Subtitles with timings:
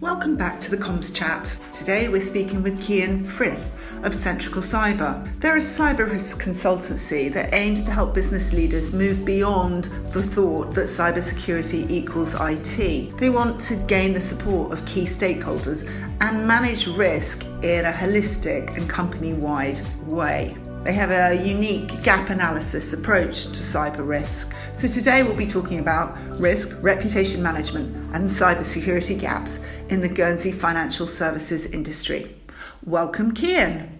[0.00, 1.56] Welcome back to the Comms Chat.
[1.72, 3.72] Today we're speaking with Kyan Frith
[4.02, 5.26] of Centrical Cyber.
[5.40, 10.74] They're a cyber risk consultancy that aims to help business leaders move beyond the thought
[10.74, 13.16] that cybersecurity equals IT.
[13.16, 15.88] They want to gain the support of key stakeholders
[16.20, 20.54] and manage risk in a holistic and company wide way.
[20.86, 24.54] They have a unique gap analysis approach to cyber risk.
[24.72, 29.58] So today we'll be talking about risk, reputation management, and cybersecurity gaps
[29.88, 32.36] in the Guernsey financial services industry.
[32.84, 33.98] Welcome, Kyan.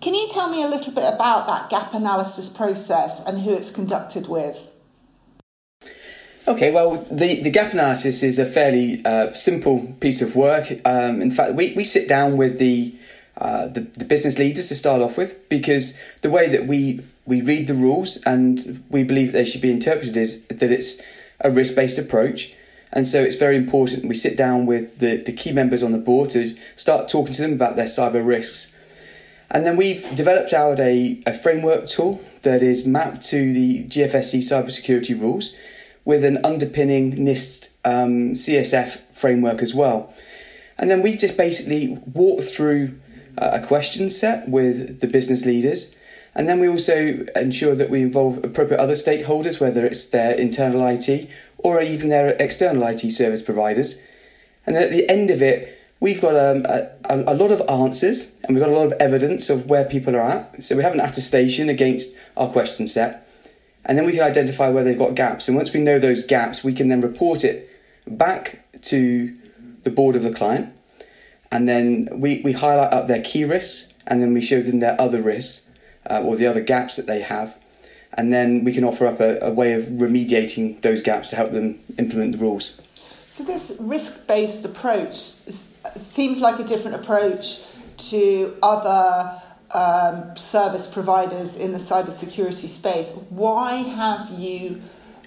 [0.00, 3.72] Can you tell me a little bit about that gap analysis process and who it's
[3.72, 4.70] conducted with?
[6.46, 10.70] Okay, well, the, the gap analysis is a fairly uh, simple piece of work.
[10.84, 12.94] Um, in fact, we, we sit down with the
[13.38, 17.40] uh, the, the business leaders to start off with because the way that we we
[17.42, 21.00] read the rules and we believe they should be interpreted is that it's
[21.40, 22.52] a risk based approach.
[22.90, 25.98] And so it's very important we sit down with the, the key members on the
[25.98, 28.74] board to start talking to them about their cyber risks.
[29.50, 34.40] And then we've developed out a, a framework tool that is mapped to the GFSC
[34.40, 35.54] cybersecurity rules
[36.04, 40.12] with an underpinning NIST um, CSF framework as well.
[40.78, 42.98] And then we just basically walk through
[43.40, 45.94] a question set with the business leaders.
[46.34, 50.86] And then we also ensure that we involve appropriate other stakeholders, whether it's their internal
[50.86, 51.28] IT
[51.58, 54.02] or even their external IT service providers.
[54.66, 58.36] And then at the end of it, we've got um, a, a, lot of answers
[58.44, 60.62] and we've got a lot of evidence of where people are at.
[60.62, 63.24] So we have an attestation against our question set.
[63.84, 65.48] And then we can identify where they've got gaps.
[65.48, 67.68] And once we know those gaps, we can then report it
[68.06, 69.36] back to
[69.82, 70.74] the board of the client
[71.50, 75.00] and then we, we highlight up their key risks and then we show them their
[75.00, 75.68] other risks
[76.10, 77.58] uh, or the other gaps that they have
[78.14, 81.52] and then we can offer up a, a way of remediating those gaps to help
[81.52, 82.76] them implement the rules.
[83.26, 87.64] So this risk-based approach seems like a different approach
[88.10, 89.40] to other
[89.72, 93.12] um, service providers in the cybersecurity space.
[93.28, 94.80] Why have you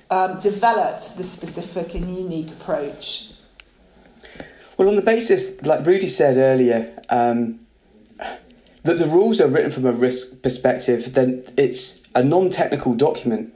[0.10, 3.31] um, developed this specific and unique approach?
[4.82, 7.60] Well, on the basis, like Rudy said earlier, um,
[8.82, 13.54] that the rules are written from a risk perspective, then it's a non technical document.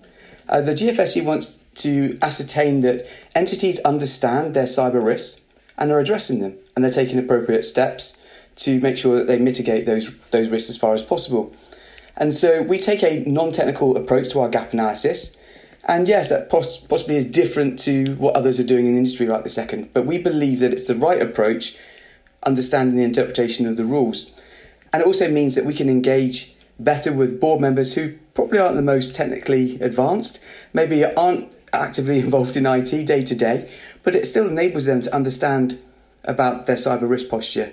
[0.47, 5.47] Uh, the GFSC wants to ascertain that entities understand their cyber risks
[5.79, 8.15] and are addressing them, and they're taking appropriate steps
[8.57, 11.51] to make sure that they mitigate those, those risks as far as possible.
[12.17, 15.35] And so we take a non technical approach to our gap analysis
[15.85, 19.27] and yes, that poss- possibly is different to what others are doing in the industry
[19.27, 19.93] right this second.
[19.93, 21.77] But we believe that it's the right approach,
[22.43, 24.31] understanding the interpretation of the rules.
[24.91, 28.75] And it also means that we can engage better with board members who probably aren't
[28.75, 33.69] the most technically advanced, maybe aren't actively involved in IT day to day,
[34.03, 35.79] but it still enables them to understand
[36.23, 37.71] about their cyber risk posture.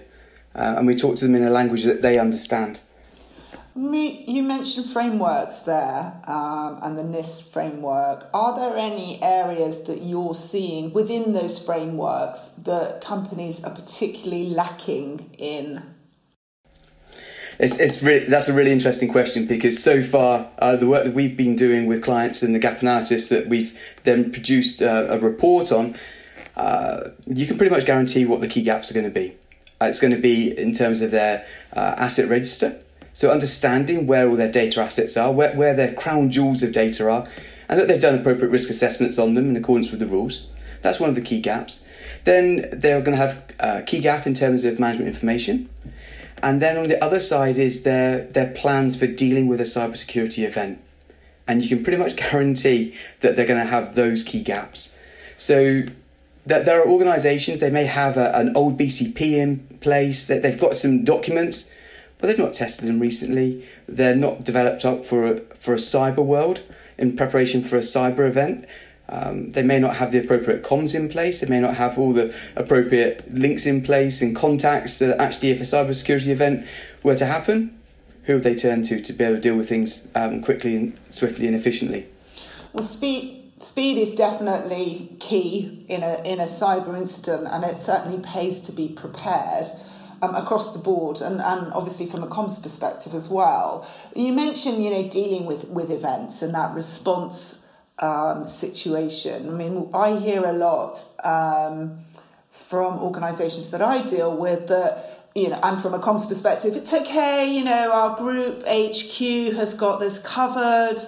[0.55, 2.79] Uh, and we talk to them in a language that they understand.
[3.75, 8.29] You mentioned frameworks there um, and the NIST framework.
[8.35, 15.35] Are there any areas that you're seeing within those frameworks that companies are particularly lacking
[15.39, 15.83] in?
[17.59, 21.37] It's, it's that's a really interesting question because so far uh, the work that we've
[21.37, 25.73] been doing with clients in the gap analysis that we've then produced uh, a report
[25.73, 25.95] on,
[26.57, 29.35] uh, you can pretty much guarantee what the key gaps are going to be.
[29.81, 32.79] Uh, it's going to be in terms of their uh, asset register,
[33.13, 37.09] so understanding where all their data assets are, where, where their crown jewels of data
[37.11, 37.27] are,
[37.69, 40.47] and that they've done appropriate risk assessments on them in accordance with the rules.
[40.83, 41.85] That's one of the key gaps.
[42.25, 45.69] Then they're going to have a key gap in terms of management information.
[46.43, 50.45] And then on the other side is their, their plans for dealing with a cybersecurity
[50.45, 50.81] event.
[51.47, 54.95] And you can pretty much guarantee that they're going to have those key gaps.
[55.37, 55.83] So
[56.47, 60.59] that there are organizations, they may have a, an old BCP in place, that they've
[60.59, 61.73] got some documents
[62.23, 63.67] but they've not tested them recently.
[63.89, 66.63] They're not developed up for a, for a cyber world
[66.97, 68.65] in preparation for a cyber event.
[69.09, 71.41] Um, they may not have the appropriate comms in place.
[71.41, 75.61] They may not have all the appropriate links in place and contacts that actually, if
[75.61, 76.65] a cybersecurity event
[77.03, 77.77] were to happen,
[78.23, 80.99] who would they turn to to be able to deal with things um, quickly and
[81.09, 82.07] swiftly and efficiently?
[82.73, 88.21] Well, speed speed is definitely key in a in a cyber incident, and it certainly
[88.23, 89.67] pays to be prepared
[90.23, 93.87] um, across the board and, and obviously from a comms perspective as well.
[94.15, 97.67] You mentioned, you know, dealing with, with events and that response
[97.99, 99.49] um, situation.
[99.49, 101.99] I mean, I hear a lot um,
[102.51, 106.93] from organisations that I deal with that you know, and from a comms perspective, it's
[106.93, 110.99] okay, you know, our group HQ has got this covered,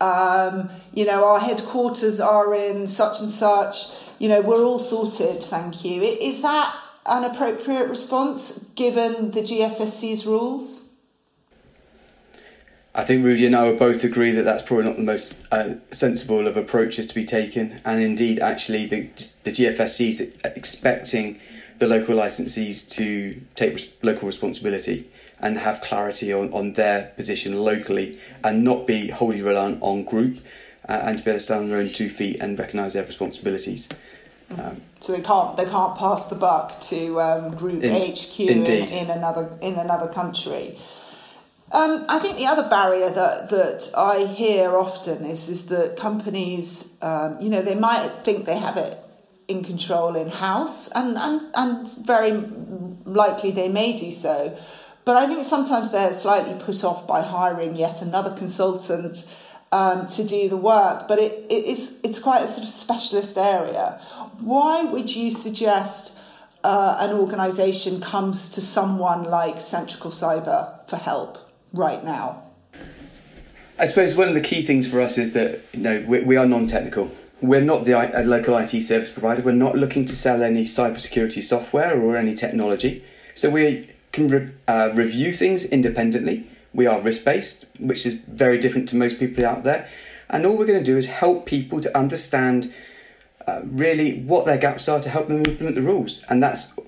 [0.00, 3.86] um, you know, our headquarters are in such and such,
[4.20, 6.00] you know, we're all sorted, thank you.
[6.02, 10.92] Is that an appropriate response given the GFSC's rules?
[12.94, 15.76] I think Rudy and I would both agree that that's probably not the most uh,
[15.90, 19.08] sensible of approaches to be taken, and indeed, actually, the
[19.44, 21.40] the GFSC is expecting
[21.78, 25.10] the local licensees to take res- local responsibility
[25.40, 30.38] and have clarity on, on their position locally, and not be wholly reliant on group,
[30.86, 33.06] uh, and to be able to stand on their own two feet and recognise their
[33.06, 33.88] responsibilities.
[34.58, 38.66] Um, so they can't they can't pass the buck to um, Group in, HQ in,
[38.66, 40.78] in another in another country.
[41.72, 46.98] Um, I think the other barrier that, that I hear often is is that companies,
[47.00, 48.96] um, you know, they might think they have it
[49.48, 52.32] in control in house, and, and and very
[53.04, 54.56] likely they may do so.
[55.04, 59.26] But I think sometimes they're slightly put off by hiring yet another consultant
[59.72, 61.08] um, to do the work.
[61.08, 64.00] But it, it is it's quite a sort of specialist area.
[64.38, 66.18] Why would you suggest?
[66.64, 71.38] Uh, an organisation comes to someone like Centrical Cyber for help
[71.72, 72.42] right now?
[73.78, 76.36] I suppose one of the key things for us is that you know we, we
[76.36, 77.10] are non-technical.
[77.40, 79.42] We're not the local IT service provider.
[79.42, 83.04] We're not looking to sell any cybersecurity software or any technology.
[83.34, 86.46] So we can re, uh, review things independently.
[86.74, 89.88] We are risk-based, which is very different to most people out there.
[90.30, 92.72] And all we're going to do is help people to understand
[93.46, 96.24] uh, really what their gaps are to help them implement the rules.
[96.28, 96.78] And that's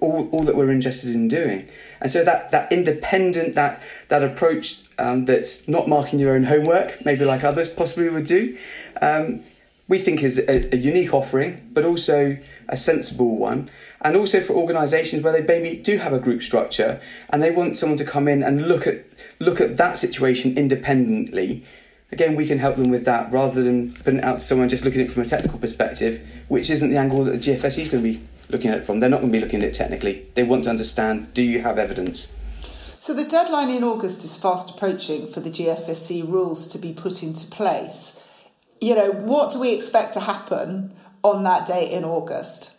[0.00, 1.68] all, all that we're interested in doing.
[2.00, 7.04] And so that, that independent, that, that approach um, that's not marking your own homework,
[7.04, 8.56] maybe like others possibly would do,
[9.02, 9.42] um,
[9.86, 12.38] we think is a, a, unique offering, but also
[12.68, 13.70] a sensible one.
[14.00, 17.00] And also for organisations where they maybe do have a group structure
[17.30, 19.04] and they want someone to come in and look at
[19.40, 21.64] look at that situation independently.
[22.12, 24.84] Again, we can help them with that rather than putting it out to someone just
[24.84, 27.88] looking at it from a technical perspective, which isn't the angle that the GFSC is
[27.88, 29.00] going to be looking at it from.
[29.00, 30.26] They're not going to be looking at it technically.
[30.34, 32.32] They want to understand do you have evidence?
[32.98, 37.22] So the deadline in August is fast approaching for the GFSC rules to be put
[37.22, 38.23] into place.
[38.80, 40.92] You know, what do we expect to happen
[41.22, 42.70] on that date in August?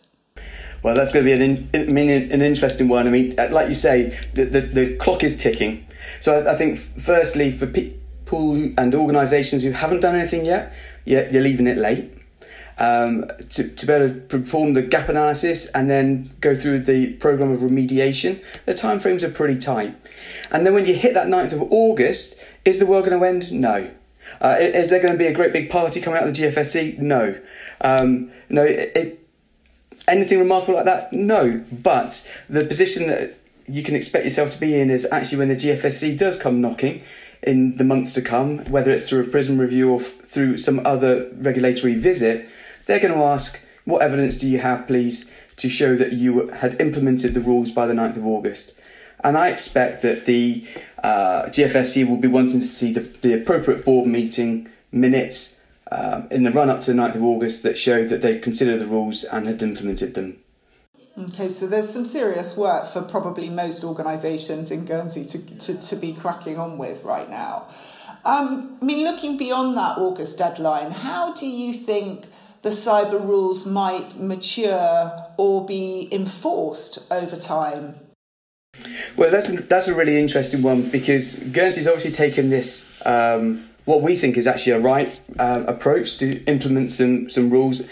[0.82, 3.06] Well, that's going to be an, in, an interesting one.
[3.06, 5.86] I mean, uh, like you say, the, the, the clock is ticking.
[6.20, 11.28] So I, I think, firstly, for people and organisations who haven't done anything yet, you're,
[11.28, 12.12] you're leaving it late
[12.78, 17.14] um, to, to be able to perform the gap analysis and then go through the
[17.14, 18.42] program of remediation.
[18.64, 19.94] The timeframes are pretty tight.
[20.50, 23.52] And then when you hit that 9th of August, is the world going to end?
[23.52, 23.90] No.
[24.40, 26.98] Uh, is there going to be a great big party coming out of the GFSC?
[26.98, 27.38] No.
[27.80, 28.62] Um, no.
[28.62, 29.28] It, it,
[30.08, 31.12] anything remarkable like that?
[31.12, 31.64] No.
[31.72, 33.38] But the position that
[33.68, 37.02] you can expect yourself to be in is actually when the GFSC does come knocking
[37.42, 40.84] in the months to come, whether it's through a PRISM review or f- through some
[40.86, 42.48] other regulatory visit,
[42.86, 46.80] they're going to ask, What evidence do you have, please, to show that you had
[46.80, 48.72] implemented the rules by the 9th of August?
[49.20, 50.66] And I expect that the
[51.02, 55.60] uh, GFSC will be wanting to see the, the appropriate board meeting minutes
[55.90, 58.78] um, in the run up to the 9th of August that show that they've considered
[58.78, 60.38] the rules and had implemented them.
[61.18, 65.96] Okay, so there's some serious work for probably most organisations in Guernsey to, to, to
[65.96, 67.68] be cracking on with right now.
[68.26, 72.26] Um, I mean, looking beyond that August deadline, how do you think
[72.62, 77.94] the cyber rules might mature or be enforced over time?
[79.16, 84.02] Well, that's a, that's a really interesting one because Guernsey's obviously taken this um, what
[84.02, 87.82] we think is actually a right uh, approach to implement some some rules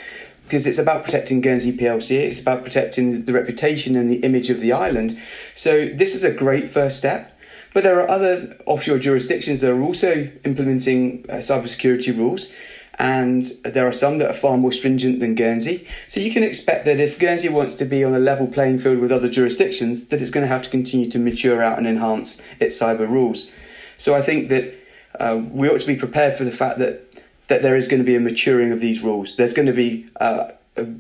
[0.45, 4.61] because it's about protecting Guernsey PLC, it's about protecting the reputation and the image of
[4.61, 5.19] the island.
[5.55, 7.31] So this is a great first step.
[7.73, 12.53] But there are other offshore jurisdictions that are also implementing uh, cybersecurity rules
[12.99, 15.87] and there are some that are far more stringent than Guernsey.
[16.09, 18.99] So you can expect that if Guernsey wants to be on a level playing field
[18.99, 22.41] with other jurisdictions, that it's going to have to continue to mature out and enhance
[22.61, 23.51] its cyber rules.
[23.99, 24.75] So I think that
[25.19, 27.01] uh, we ought to be prepared for the fact that
[27.49, 29.37] that there is going to be a maturing of these rules.
[29.37, 30.53] There's going to be uh,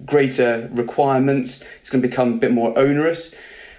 [0.04, 1.64] greater requirements.
[1.80, 3.34] It's going to become a bit more onerous.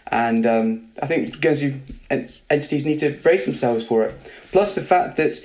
[0.07, 1.79] And um, I think Guernsey
[2.09, 4.31] entities need to brace themselves for it.
[4.51, 5.35] Plus the fact that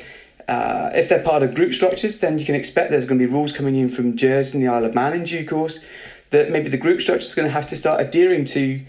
[0.50, 3.33] uh, if they're part of group structures, then you can expect there's going to be
[3.33, 5.85] rules coming in from Jersey and the Isle of Man in due course
[6.30, 8.80] that maybe the group structure is going to have to start adhering to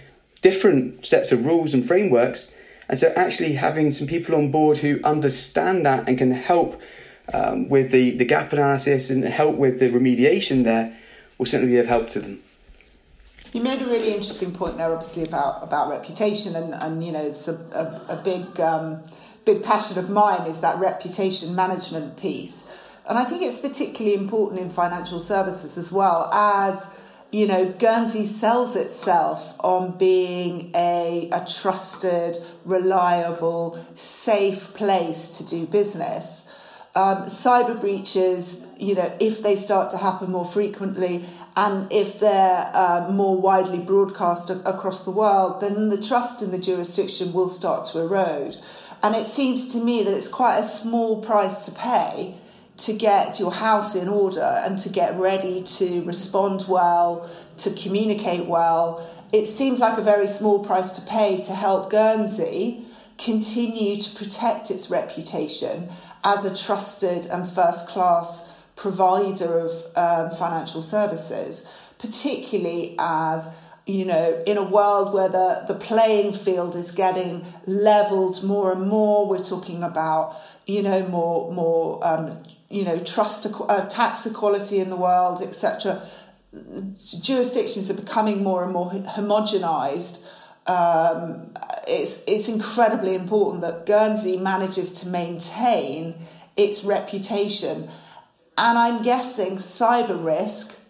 [0.41, 2.51] different sets of rules and frameworks.
[2.89, 6.81] And so, actually, having some people on board who understand that and can help
[7.31, 10.97] um, with the, the gap analysis and help with the remediation there
[11.37, 12.41] will certainly be of help to them.
[13.53, 17.23] You made a really interesting point there, obviously about about reputation, and, and you know
[17.23, 19.03] it's a, a, a big um,
[19.45, 22.97] big passion of mine is that reputation management piece.
[23.09, 26.97] And I think it's particularly important in financial services as well as
[27.31, 35.65] you know, Guernsey sells itself on being a, a trusted, reliable, safe place to do
[35.65, 36.47] business.
[36.93, 41.23] Um, cyber breaches, you know, if they start to happen more frequently
[41.55, 46.51] and if they're uh, more widely broadcast a- across the world, then the trust in
[46.51, 48.57] the jurisdiction will start to erode.
[49.03, 52.35] And it seems to me that it's quite a small price to pay
[52.77, 58.45] to get your house in order and to get ready to respond well, to communicate
[58.45, 59.07] well.
[59.31, 62.85] It seems like a very small price to pay to help Guernsey
[63.17, 65.89] continue to protect its reputation
[66.23, 73.55] as a trusted and first class provider of um, financial services, particularly as
[73.85, 78.87] you know, in a world where the, the playing field is getting leveled more and
[78.87, 80.35] more, we're talking about,
[80.67, 82.37] you know, more, more um,
[82.69, 86.01] you know, trust, uh, tax equality in the world, etc.
[87.21, 90.27] Jurisdictions are becoming more and more homogenized.
[90.67, 91.53] Um,
[91.87, 96.15] it's, it's incredibly important that Guernsey manages to maintain
[96.55, 97.89] its reputation.
[98.57, 100.80] And I'm guessing cyber risk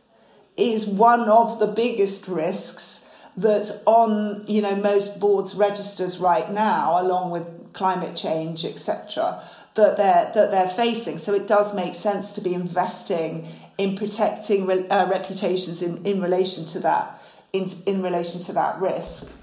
[0.57, 7.01] is one of the biggest risks that's on you know most boards registers right now
[7.01, 9.41] along with climate change etc
[9.75, 11.17] that they're that they're facing.
[11.17, 16.65] So it does make sense to be investing in protecting uh, reputations in, in relation
[16.67, 17.21] to that
[17.53, 19.37] in in relation to that risk.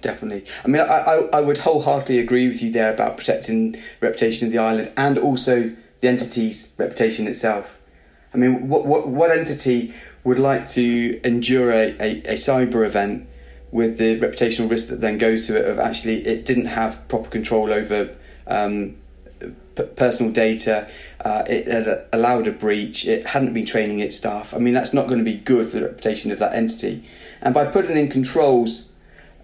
[0.00, 0.44] Definitely.
[0.64, 4.52] I mean, I, I, I would wholeheartedly agree with you there about protecting reputation of
[4.52, 7.78] the island and also the entity's reputation itself.
[8.34, 13.28] I mean, what what, what entity would like to endure a, a, a cyber event
[13.70, 17.28] with the reputational risk that then goes to it of actually it didn't have proper
[17.28, 18.96] control over um,
[19.96, 20.88] personal data.
[21.24, 23.06] Uh, it had allowed a breach.
[23.06, 24.54] It hadn't been training its staff.
[24.54, 27.04] I mean, that's not going to be good for the reputation of that entity.
[27.42, 28.92] And by putting in controls,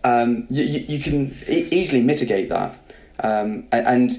[0.05, 2.75] um, you, you, can e- easily mitigate that.
[3.23, 4.11] Um, and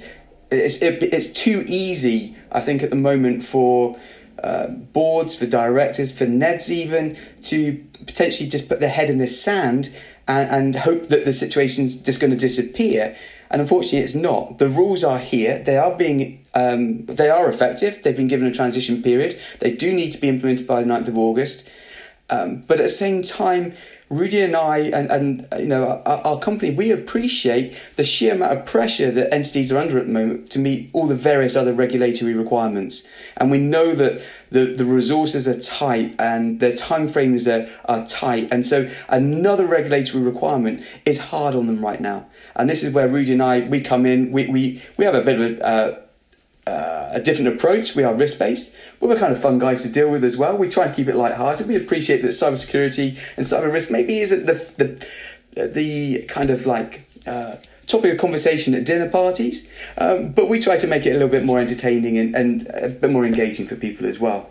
[0.52, 3.98] it's, it, it's too easy, I think, at the moment for.
[4.44, 9.28] Uh, boards, for directors, for NEDs even, to potentially just put their head in the
[9.28, 9.94] sand
[10.28, 13.16] and, and hope that the situation's just going to disappear
[13.52, 14.60] and unfortunately, it's not.
[14.60, 15.60] The rules are here.
[15.60, 18.02] They are being um, they are effective.
[18.02, 19.40] They've been given a transition period.
[19.60, 21.70] They do need to be implemented by the 9th of August.
[22.30, 23.74] Um, but at the same time,
[24.12, 28.52] Rudy and I, and, and you know, our, our, company, we appreciate the sheer amount
[28.52, 31.72] of pressure that entities are under at the moment to meet all the various other
[31.72, 33.08] regulatory requirements.
[33.38, 38.50] And we know that the, the resources are tight and their timeframes are, are tight.
[38.52, 42.28] And so another regulatory requirement is hard on them right now.
[42.58, 45.22] And this is where Rudy and I, we come in, we, we, we have a
[45.22, 46.02] bit of a, uh,
[46.68, 47.96] uh, a different approach.
[47.96, 50.58] We are risk based, but we're kind of fun guys to deal with as well.
[50.58, 51.68] We try to keep it light-hearted.
[51.68, 54.54] We appreciate that cybersecurity and cyber risk maybe isn't the
[55.56, 57.56] the, the kind of like uh,
[57.88, 61.28] topic of conversation at dinner parties, um, but we try to make it a little
[61.28, 64.50] bit more entertaining and, and a bit more engaging for people as well.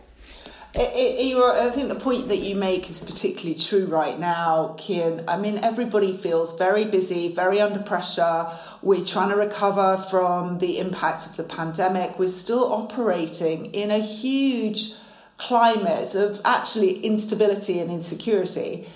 [0.73, 4.17] Eh, eh, it, it, I think the point that you make is particularly true right
[4.19, 5.25] now, Kyan.
[5.27, 8.47] I mean, everybody feels very busy, very under pressure.
[8.81, 12.21] We're trying to recover from the impact of the pandemic.
[12.21, 14.93] We're still operating in a huge
[15.39, 18.87] climate of actually instability and insecurity.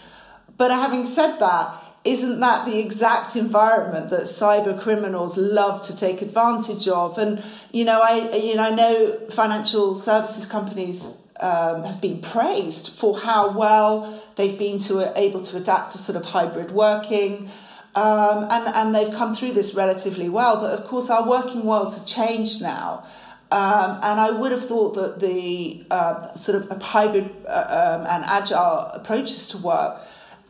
[0.56, 6.22] But having said that, isn't that the exact environment that cyber criminals love to take
[6.22, 7.18] advantage of?
[7.18, 12.88] And you know, I you know I know financial services companies um, have been praised
[12.88, 17.48] for how well they've been to able to adapt to sort of hybrid working.
[17.94, 20.60] Um, and, and they've come through this relatively well.
[20.60, 23.04] But of course, our working worlds have changed now.
[23.52, 28.24] Um, and I would have thought that the uh, sort of hybrid uh, um, and
[28.24, 30.00] agile approaches to work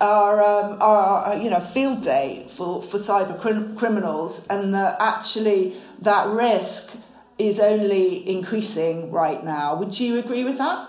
[0.00, 5.74] are, um, are you know field day for, for cyber crim- criminals, and that actually
[6.00, 6.96] that risk
[7.38, 9.74] is only increasing right now.
[9.76, 10.88] Would you agree with that?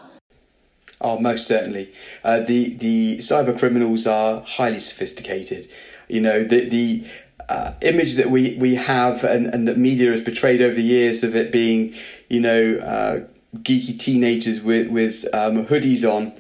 [1.02, 1.90] Oh, most certainly.
[2.24, 5.68] Uh, the the cyber criminals are highly sophisticated.
[6.08, 7.06] You know the the
[7.50, 11.24] uh, image that we we have and, and that media has portrayed over the years
[11.24, 11.94] of it being,
[12.30, 13.20] you know, uh,
[13.58, 16.34] geeky teenagers with with um, hoodies on,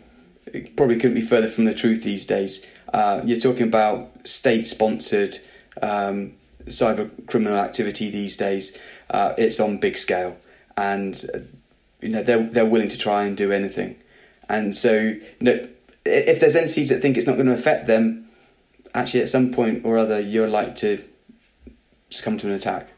[0.75, 2.65] probably couldn't be further from the truth these days.
[2.93, 5.37] Uh, you're talking about state sponsored
[5.81, 6.33] um,
[6.67, 8.77] cyber criminal activity these days
[9.09, 10.37] uh, it's on big scale,
[10.77, 11.39] and uh,
[12.01, 13.95] you know they're they're willing to try and do anything.
[14.49, 15.67] And so, you know,
[16.05, 18.27] if there's entities that think it's not going to affect them,
[18.93, 21.03] actually at some point or other, you're like to
[22.09, 22.89] succumb to an attack.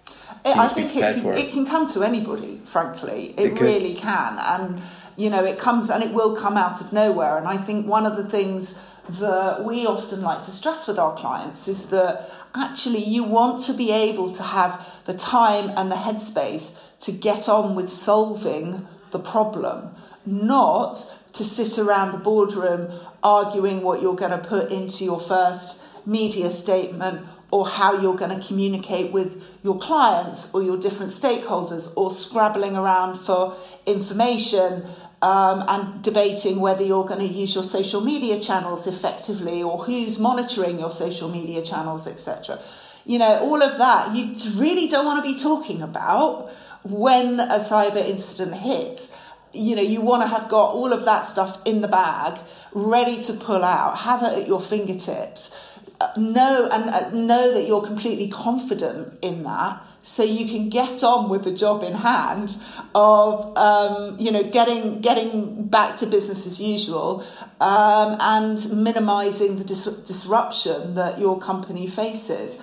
[0.45, 1.37] I think it can, it.
[1.37, 3.33] it can, come to anybody, frankly.
[3.37, 4.37] It, it really can.
[4.39, 4.81] And
[5.17, 7.37] You know, it comes and it will come out of nowhere.
[7.37, 11.15] And I think one of the things that we often like to stress with our
[11.15, 15.95] clients is that actually you want to be able to have the time and the
[15.95, 19.89] headspace to get on with solving the problem,
[20.25, 20.95] not
[21.33, 22.91] to sit around a boardroom
[23.23, 28.37] arguing what you're going to put into your first media statement or how you're going
[28.37, 34.83] to communicate with your clients or your different stakeholders or scrabbling around for information
[35.21, 40.19] um, and debating whether you're going to use your social media channels effectively or who's
[40.19, 42.59] monitoring your social media channels, etc.
[43.05, 46.51] You know, all of that you really don't want to be talking about
[46.83, 49.17] when a cyber incident hits.
[49.53, 52.37] You know, you want to have got all of that stuff in the bag,
[52.73, 55.76] ready to pull out, have it at your fingertips
[56.17, 61.27] know and uh, know that you're completely confident in that so you can get on
[61.27, 62.55] with the job in hand
[62.95, 67.23] of um, you know getting getting back to business as usual
[67.59, 72.55] um, and minimizing the dis- disruption that your company faces.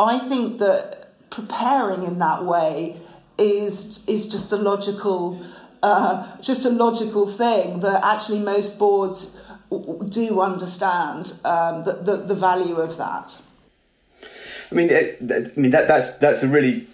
[0.00, 2.96] I think that preparing in that way
[3.38, 5.40] is is just a logical
[5.82, 12.16] uh, just a logical thing that actually most boards do you understand um, the, the,
[12.16, 13.42] the value of that.
[14.70, 16.86] I mean, it, I mean that that's that's a really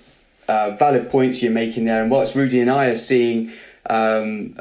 [0.49, 3.51] uh, valid points you're making there, and what Rudy and I are seeing,
[3.89, 4.59] um,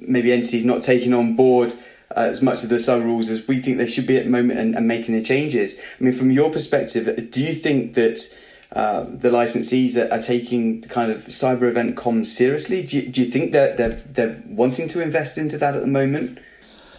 [0.00, 1.72] maybe entities not taking on board
[2.16, 4.30] uh, as much of the sub rules as we think they should be at the
[4.30, 5.78] moment, and, and, making the changes.
[5.78, 8.38] I mean, from your perspective, do you think that?
[8.72, 12.82] Uh, the licensees are, are, taking kind of cyber event comms seriously.
[12.82, 15.86] Do you, do you think that they're, they're wanting to invest into that at the
[15.86, 16.40] moment?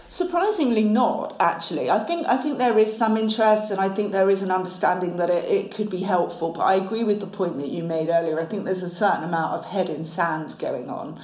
[0.09, 1.89] Surprisingly, not actually.
[1.89, 5.17] I think I think there is some interest, and I think there is an understanding
[5.17, 6.51] that it, it could be helpful.
[6.51, 8.39] But I agree with the point that you made earlier.
[8.39, 11.19] I think there's a certain amount of head in sand going on,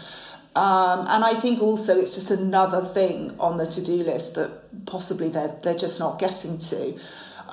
[0.56, 4.86] um, and I think also it's just another thing on the to do list that
[4.86, 7.00] possibly they're they're just not getting to.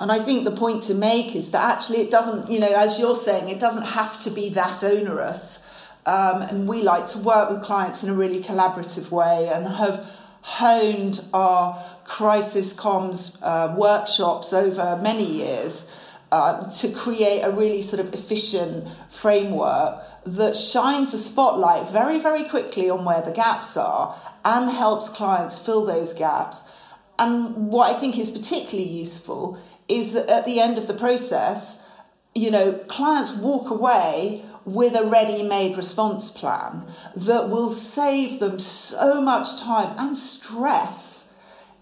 [0.01, 2.99] And I think the point to make is that actually it doesn't, you know, as
[2.99, 5.67] you're saying, it doesn't have to be that onerous.
[6.07, 10.20] Um, and we like to work with clients in a really collaborative way and have
[10.41, 17.99] honed our crisis comms uh, workshops over many years uh, to create a really sort
[17.99, 24.15] of efficient framework that shines a spotlight very, very quickly on where the gaps are
[24.45, 26.71] and helps clients fill those gaps.
[27.19, 31.85] And what I think is particularly useful is that at the end of the process,
[32.33, 38.59] you know, clients walk away with a ready made response plan that will save them
[38.59, 41.33] so much time and stress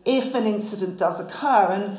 [0.05, 1.67] if an incident does occur.
[1.71, 1.97] And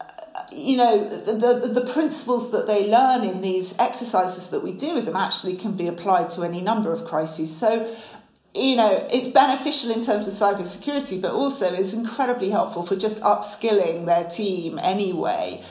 [0.00, 0.04] uh,
[0.52, 4.94] you know, the, the, the, principles that they learn in these exercises that we do
[4.94, 7.56] with them actually can be applied to any number of crises.
[7.56, 7.88] So,
[8.54, 13.20] you know, it's beneficial in terms of cybersecurity but also is incredibly helpful for just
[13.20, 15.62] upskilling their team anyway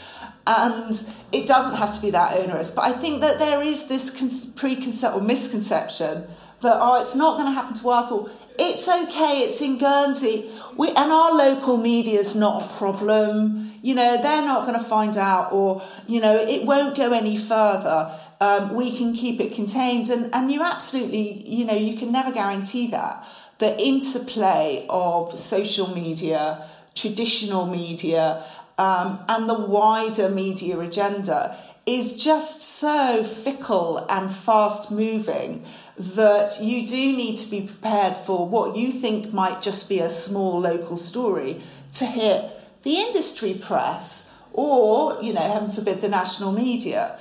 [0.48, 0.94] and
[1.32, 2.72] it doesn't have to be that onerous.
[2.72, 6.24] But I think that there is this preconception or misconception
[6.62, 8.30] that oh, it's not going to happen to us, or
[8.60, 13.72] it's okay, it's in Guernsey, we, and our local media is not a problem.
[13.84, 17.38] You know, they're not going to find out, or you know, it won't go any
[17.38, 18.12] further.
[18.40, 22.32] Um, we can keep it contained, and and you absolutely, you know, you can never
[22.32, 23.26] guarantee that.
[23.60, 26.64] The interplay of social media,
[26.96, 28.44] traditional media,
[28.78, 35.64] um, and the wider media agenda is just so fickle and fast moving
[35.98, 40.10] that you do need to be prepared for what you think might just be a
[40.10, 41.58] small local story
[41.94, 42.44] to hit
[42.84, 47.18] the industry press or, you know, heaven forbid, the national media.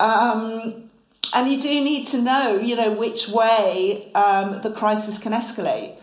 [0.00, 0.88] Um,
[1.34, 6.00] and you do need to know, you know, which way um, the crisis can escalate.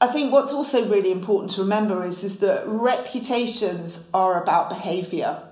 [0.00, 5.42] I think what's also really important to remember is, is that reputations are about behaviour.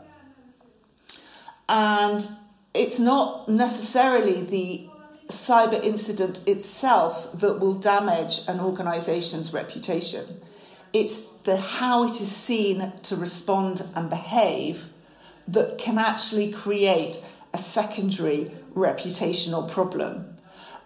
[1.69, 2.27] And
[2.75, 4.89] it's not necessarily the
[5.29, 10.25] cyber incident itself that will damage an organisation's reputation.
[10.95, 14.87] It's the how it is seen to respond and behave
[15.47, 20.37] that can actually create a secondary reputational problem.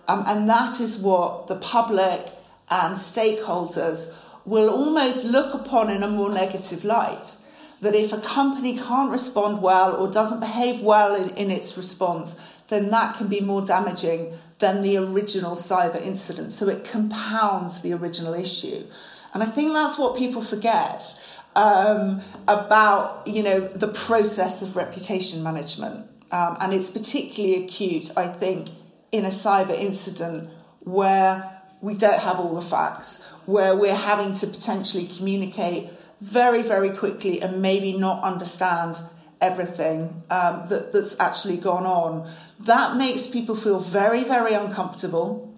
[0.09, 2.31] Um, and that is what the public
[2.73, 7.37] and stakeholders will almost look upon in a more negative light.
[7.83, 12.63] That if a company can't respond well or doesn't behave well in, in its response,
[12.69, 16.53] then that can be more damaging than the original cyber incident.
[16.53, 18.85] So it compounds the original issue.
[19.35, 21.03] And I think that's what people forget
[21.57, 26.07] um, about, you know, the process of reputation management.
[26.31, 28.71] Um, and it's particularly acute, I think,
[29.11, 31.52] in a cyber incident where
[31.83, 35.91] we don't have all the facts, where we're having to potentially communicate
[36.21, 39.01] very, very quickly and maybe not understand
[39.41, 42.31] everything um, that, that's actually gone on.
[42.61, 45.53] That makes people feel very, very uncomfortable.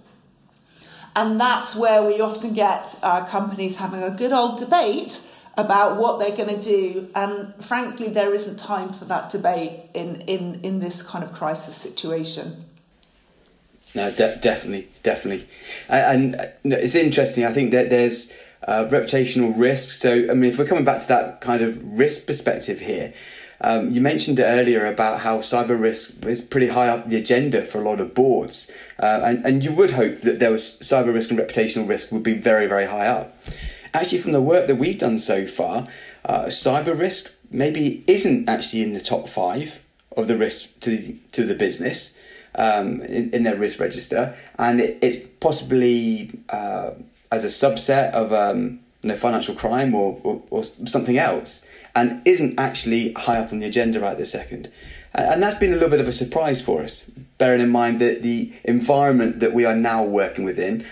[1.14, 6.18] And that's where we often get uh, companies having a good old debate about what
[6.18, 7.08] they're going to do.
[7.14, 11.76] And frankly, there isn't time for that debate in, in, in this kind of crisis
[11.76, 12.64] situation.
[13.94, 15.46] No, de- definitely, definitely.
[15.88, 17.44] And, and, it's interesting.
[17.44, 18.32] I think that there's
[18.66, 19.92] uh, reputational risk.
[19.92, 23.12] So, I mean, if we're coming back to that kind of risk perspective here,
[23.60, 27.80] um, you mentioned earlier about how cyber risk is pretty high up the agenda for
[27.80, 31.30] a lot of boards, uh, and, and you would hope that there was cyber risk
[31.30, 33.36] and reputational risk would be very, very high up.
[33.94, 35.86] Actually, from the work that we've done so far,
[36.24, 39.80] uh, cyber risk maybe isn't actually in the top five
[40.16, 42.18] of the risk to the, to the business
[42.56, 46.90] um, in, in, their risk register, and it, it's possibly uh,
[47.30, 52.26] as a subset of um, you know, financial crime or, or, or something else and
[52.26, 54.70] isn't actually high up on the agenda right this second.
[55.14, 58.22] And that's been a little bit of a surprise for us, bearing in mind that
[58.22, 60.84] the environment that we are now working within,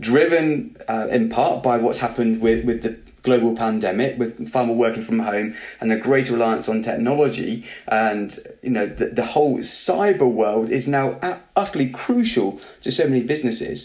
[0.00, 2.98] driven uh, in part by what's happened with, with the
[3.28, 5.48] global pandemic, with far more working from home
[5.80, 7.54] and a greater reliance on technology,
[7.86, 8.28] and
[8.66, 11.06] you know the, the whole cyber world is now
[11.62, 12.48] utterly crucial
[12.84, 13.78] to so many businesses.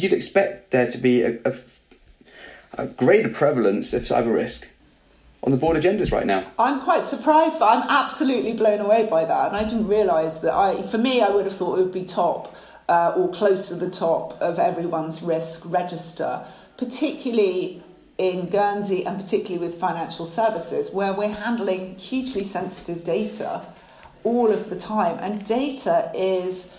[0.00, 1.52] You'd expect there to be a, a,
[2.84, 4.60] a greater prevalence of cyber risk
[5.44, 6.42] on the board agendas right now.
[6.58, 9.48] I'm quite surprised, but I'm absolutely blown away by that.
[9.48, 12.04] And I didn't realise that I, for me, I would have thought it would be
[12.04, 12.56] top
[12.88, 16.32] uh, or close to the top of everyone's risk register,
[16.76, 17.82] particularly
[18.18, 23.66] in Guernsey and particularly with financial services, where we're handling hugely sensitive data
[24.22, 25.18] all of the time.
[25.18, 26.78] And data is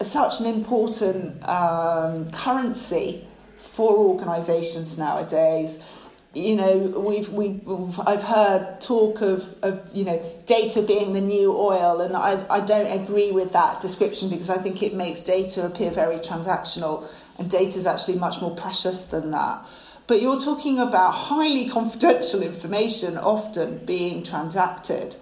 [0.00, 5.98] such an important um, currency for organisations nowadays
[6.34, 7.60] you know we've we
[8.06, 12.60] I've heard talk of of you know data being the new oil and I I
[12.60, 17.50] don't agree with that description because I think it makes data appear very transactional and
[17.50, 19.64] data is actually much more precious than that
[20.08, 25.14] but you're talking about highly confidential information often being transacted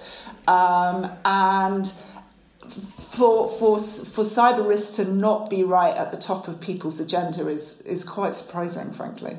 [0.49, 1.87] um, and
[2.67, 7.47] for for for cyber risk to not be right at the top of people's agenda
[7.49, 9.37] is is quite surprising frankly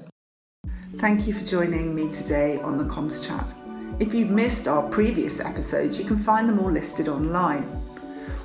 [0.96, 3.54] Thank you for joining me today on the Comms Chat.
[4.00, 7.70] If you've missed our previous episodes, you can find them all listed online.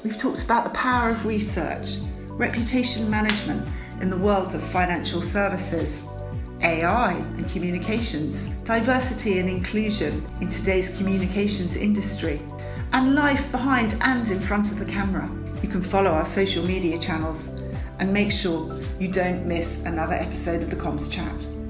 [0.05, 1.97] We've talked about the power of research,
[2.33, 3.67] reputation management
[4.03, 6.07] in the world of financial services,
[6.63, 12.41] AI and communications, diversity and inclusion in today's communications industry,
[12.93, 15.31] and life behind and in front of the camera.
[15.63, 17.49] You can follow our social media channels
[17.99, 21.62] and make sure you don't miss another episode of the Comms Chat.